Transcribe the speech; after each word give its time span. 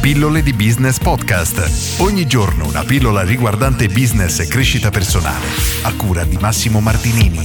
Pillole 0.00 0.42
di 0.42 0.54
Business 0.54 0.98
Podcast. 0.98 2.00
Ogni 2.00 2.26
giorno 2.26 2.66
una 2.66 2.84
pillola 2.84 3.22
riguardante 3.22 3.86
business 3.88 4.38
e 4.38 4.46
crescita 4.46 4.88
personale. 4.88 5.44
A 5.82 5.94
cura 5.94 6.24
di 6.24 6.38
Massimo 6.38 6.80
Martinini. 6.80 7.38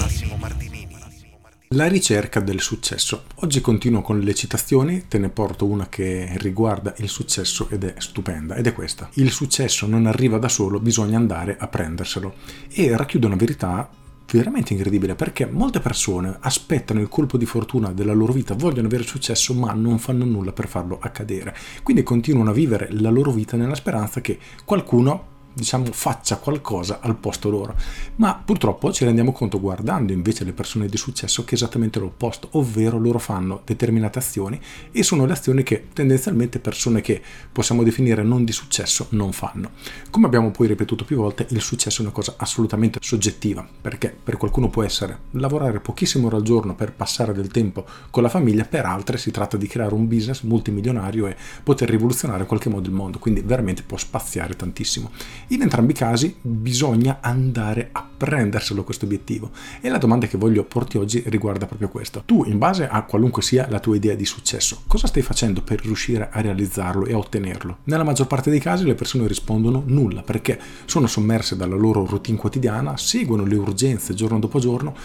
La 1.69 1.87
ricerca 1.87 2.39
del 2.39 2.61
successo. 2.61 3.25
Oggi 3.41 3.59
continuo 3.59 4.01
con 4.01 4.21
le 4.21 4.33
citazioni, 4.33 5.05
te 5.09 5.17
ne 5.17 5.27
porto 5.27 5.65
una 5.65 5.89
che 5.89 6.29
riguarda 6.37 6.93
il 6.99 7.09
successo 7.09 7.67
ed 7.69 7.83
è 7.83 7.95
stupenda, 7.97 8.55
ed 8.55 8.67
è 8.67 8.73
questa. 8.73 9.09
Il 9.15 9.31
successo 9.31 9.85
non 9.85 10.05
arriva 10.05 10.37
da 10.37 10.47
solo, 10.47 10.79
bisogna 10.79 11.17
andare 11.17 11.57
a 11.59 11.67
prenderselo. 11.67 12.35
E 12.71 12.95
racchiude 12.95 13.25
una 13.25 13.35
verità 13.35 13.89
veramente 14.31 14.73
incredibile 14.73 15.15
perché 15.15 15.45
molte 15.45 15.79
persone 15.79 16.37
aspettano 16.39 16.99
il 16.99 17.07
colpo 17.07 17.37
di 17.37 17.45
fortuna 17.45 17.91
della 17.91 18.13
loro 18.13 18.33
vita, 18.33 18.55
vogliono 18.55 18.87
avere 18.87 19.03
successo 19.03 19.53
ma 19.53 19.71
non 19.73 19.99
fanno 19.99 20.25
nulla 20.25 20.51
per 20.51 20.67
farlo 20.67 20.97
accadere. 20.99 21.55
Quindi 21.83 22.03
continuano 22.03 22.49
a 22.49 22.53
vivere 22.53 22.87
la 22.91 23.09
loro 23.09 23.31
vita 23.31 23.57
nella 23.57 23.75
speranza 23.75 24.21
che 24.21 24.37
qualcuno 24.63 25.33
diciamo, 25.55 25.85
faccia 25.91 26.37
qualcosa 26.37 26.99
al 27.01 27.15
posto 27.15 27.49
loro. 27.49 27.75
Ma 28.17 28.39
purtroppo 28.43 28.91
ci 28.91 29.05
rendiamo 29.05 29.31
conto 29.31 29.59
guardando 29.59 30.11
invece 30.11 30.43
le 30.43 30.53
persone 30.53 30.87
di 30.87 30.97
successo 30.97 31.43
che 31.43 31.51
è 31.51 31.53
esattamente 31.55 31.99
l'opposto, 31.99 32.49
ovvero 32.51 32.99
loro 32.99 33.19
fanno 33.19 33.61
determinate 33.65 34.19
azioni 34.19 34.59
e 34.91 35.03
sono 35.03 35.25
le 35.25 35.33
azioni 35.33 35.63
che 35.63 35.87
tendenzialmente 35.93 36.59
persone 36.59 37.01
che 37.01 37.21
possiamo 37.51 37.83
definire 37.83 38.21
non 38.21 38.43
di 38.43 38.51
successo 38.51 39.07
non 39.11 39.31
fanno. 39.31 39.71
Come 40.09 40.27
abbiamo 40.27 40.51
poi 40.51 40.67
ripetuto 40.67 41.05
più 41.05 41.17
volte, 41.17 41.47
il 41.49 41.61
successo 41.61 42.01
è 42.01 42.05
una 42.05 42.13
cosa 42.13 42.35
assolutamente 42.37 42.99
soggettiva, 43.01 43.67
perché 43.81 44.15
per 44.23 44.37
qualcuno 44.37 44.69
può 44.69 44.83
essere 44.83 45.19
lavorare 45.31 45.79
pochissime 45.79 46.25
ore 46.25 46.37
al 46.37 46.43
giorno 46.43 46.75
per 46.75 46.91
passare 46.91 47.33
del 47.33 47.47
tempo 47.47 47.85
con 48.11 48.23
la 48.23 48.29
famiglia, 48.29 48.65
per 48.65 48.85
altre 48.85 49.17
si 49.17 49.31
tratta 49.31 49.57
di 49.57 49.67
creare 49.67 49.93
un 49.93 50.07
business 50.07 50.41
multimilionario 50.41 51.27
e 51.27 51.35
poter 51.63 51.89
rivoluzionare 51.89 52.41
in 52.41 52.47
qualche 52.47 52.69
modo 52.69 52.87
il 52.87 52.93
mondo, 52.93 53.19
quindi 53.19 53.41
veramente 53.41 53.83
può 53.83 53.97
spaziare 53.97 54.55
tantissimo. 54.55 55.11
In 55.49 55.61
entrambi 55.61 55.91
i 55.91 55.95
casi 55.95 56.35
bisogna 56.41 57.19
andare 57.21 57.89
a 57.91 58.03
prenderselo 58.17 58.83
questo 58.83 59.05
obiettivo 59.05 59.51
e 59.79 59.89
la 59.89 59.99
domanda 59.99 60.25
che 60.25 60.39
voglio 60.39 60.63
porti 60.63 60.97
oggi 60.97 61.21
riguarda 61.27 61.67
proprio 61.67 61.89
questo. 61.89 62.23
Tu, 62.25 62.45
in 62.45 62.57
base 62.57 62.87
a 62.87 63.03
qualunque 63.03 63.43
sia 63.43 63.67
la 63.69 63.79
tua 63.79 63.95
idea 63.95 64.15
di 64.15 64.25
successo, 64.25 64.81
cosa 64.87 65.05
stai 65.05 65.21
facendo 65.21 65.61
per 65.61 65.81
riuscire 65.81 66.29
a 66.31 66.41
realizzarlo 66.41 67.05
e 67.05 67.13
a 67.13 67.17
ottenerlo? 67.17 67.77
Nella 67.83 68.03
maggior 68.03 68.25
parte 68.25 68.49
dei 68.49 68.59
casi 68.59 68.85
le 68.85 68.95
persone 68.95 69.27
rispondono 69.27 69.83
nulla 69.85 70.23
perché 70.23 70.59
sono 70.85 71.05
sommerse 71.05 71.55
dalla 71.55 71.75
loro 71.75 72.07
routine 72.07 72.39
quotidiana, 72.39 72.97
seguono 72.97 73.45
le 73.45 73.55
urgenze 73.55 74.15
giorno 74.15 74.39
dopo 74.39 74.57
giorno, 74.57 74.95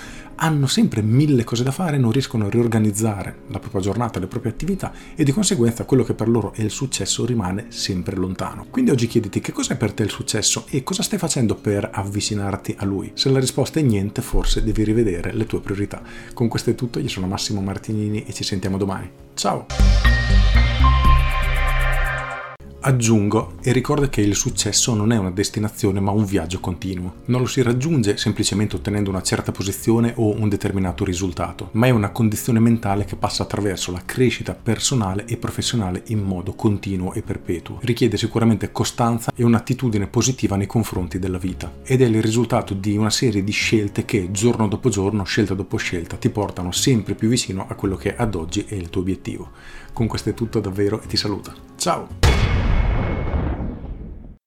hanno 0.43 0.67
sempre 0.67 1.03
mille 1.03 1.45
cose 1.45 1.63
da 1.63 1.71
fare, 1.71 1.99
non 1.99 2.13
riescono 2.13 2.47
a 2.47 2.51
riorganizzare 2.51 3.43
la 3.49 3.59
propria 3.59 3.81
giornata, 3.81 4.19
le 4.19 4.27
proprie 4.27 4.53
attività 4.53 4.93
e 5.15 5.23
di 5.23 5.33
conseguenza 5.33 5.85
quello 5.85 6.03
che 6.03 6.15
per 6.15 6.29
loro 6.29 6.53
è 6.55 6.63
il 6.63 6.71
successo 6.71 7.27
rimane 7.27 7.67
sempre 7.69 8.17
lontano. 8.17 8.67
Quindi 8.71 8.91
oggi 8.91 9.07
chiediti 9.07 9.41
che 9.41 9.53
cos'è 9.53 9.77
per 9.77 9.93
te 9.93 10.03
il 10.03 10.11
successo 10.11 10.65
e 10.71 10.83
cosa 10.83 11.03
stai 11.03 11.19
facendo 11.19 11.55
per 11.55 11.89
avvicinarti 11.93 12.77
a 12.79 12.85
lui. 12.85 13.13
Se 13.15 13.31
la 13.31 13.39
risposta 13.39 13.81
è 13.81 13.83
niente, 13.83 14.23
forse 14.23 14.63
devi 14.63 14.83
rivedere 14.83 15.33
le 15.33 15.47
tue 15.47 15.61
priorità. 15.61 16.03
Con 16.33 16.49
questo 16.49 16.71
è 16.71 16.75
tutto, 16.75 16.99
io 16.99 17.09
sono 17.09 17.27
Massimo 17.27 17.61
Martinini 17.61 18.25
e 18.25 18.33
ci 18.33 18.45
sentiamo 18.45 18.79
domani. 18.79 19.11
Ciao! 19.35 19.67
Aggiungo 22.83 23.57
e 23.61 23.73
ricorda 23.73 24.09
che 24.09 24.23
il 24.23 24.35
successo 24.35 24.95
non 24.95 25.13
è 25.13 25.19
una 25.19 25.31
destinazione 25.31 26.01
ma 26.01 26.13
un 26.13 26.25
viaggio 26.25 26.61
continuo. 26.61 27.17
Non 27.27 27.43
lo 27.43 27.47
si 27.47 27.61
raggiunge 27.61 28.17
semplicemente 28.17 28.77
ottenendo 28.77 29.11
una 29.11 29.21
certa 29.21 29.53
posizione 29.53 30.15
o 30.17 30.35
un 30.35 30.49
determinato 30.49 31.05
risultato, 31.05 31.69
ma 31.73 31.89
è 31.89 31.91
una 31.91 32.09
condizione 32.09 32.59
mentale 32.59 33.05
che 33.05 33.17
passa 33.17 33.43
attraverso 33.43 33.93
la 33.93 34.01
crescita 34.07 34.55
personale 34.55 35.27
e 35.27 35.37
professionale 35.37 36.05
in 36.07 36.23
modo 36.23 36.55
continuo 36.55 37.13
e 37.13 37.21
perpetuo. 37.21 37.81
Richiede 37.83 38.17
sicuramente 38.17 38.73
costanza 38.73 39.31
e 39.37 39.45
un'attitudine 39.45 40.07
positiva 40.07 40.57
nei 40.57 40.67
confronti 40.67 41.19
della 41.19 41.39
vita 41.39 41.71
ed 41.85 42.01
è 42.01 42.07
il 42.07 42.23
risultato 42.23 42.73
di 42.73 42.97
una 42.97 43.11
serie 43.11 43.45
di 43.45 43.53
scelte 43.53 44.07
che 44.07 44.31
giorno 44.31 44.69
dopo 44.69 44.89
giorno, 44.89 45.25
scelta 45.25 45.53
dopo 45.53 45.77
scelta, 45.77 46.17
ti 46.17 46.31
portano 46.31 46.73
sempre 46.73 47.15
più 47.15 47.29
vicino 47.29 47.67
a 47.69 47.75
quello 47.75 47.97
che 47.97 48.17
ad 48.17 48.35
oggi 48.35 48.65
è 48.67 48.75
il 48.75 48.89
tuo 48.89 49.03
obiettivo. 49.03 49.51
Con 49.93 50.07
questo 50.07 50.31
è 50.31 50.35
tutto 50.35 50.61
davvero 50.61 51.03
e 51.03 51.07
ti 51.07 51.19
saluto. 51.19 51.53
Ciao! 51.77 52.30